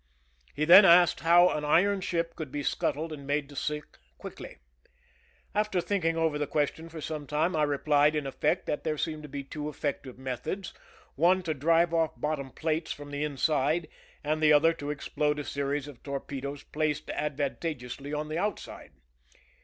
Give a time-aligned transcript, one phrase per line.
[0.55, 3.99] He then asked how an iron ship could be scut tled and made to sink
[4.17, 4.57] quickly.
[5.53, 9.21] After thinking over the question for some time I replied, in effect, that there seemed
[9.21, 10.73] to be two effective methods,
[11.13, 13.87] one to drive off bottom plates from the inside,
[14.23, 18.93] and the other to explode a series of torpedoes placed advan tageously on the outside.